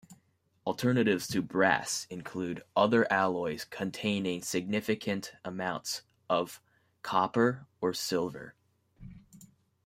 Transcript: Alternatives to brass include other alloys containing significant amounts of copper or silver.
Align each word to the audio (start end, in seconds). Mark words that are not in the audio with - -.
Alternatives 0.65 1.27
to 1.27 1.43
brass 1.43 2.07
include 2.09 2.63
other 2.75 3.05
alloys 3.13 3.63
containing 3.65 4.41
significant 4.41 5.33
amounts 5.45 6.01
of 6.27 6.59
copper 7.03 7.67
or 7.81 7.93
silver. 7.93 8.55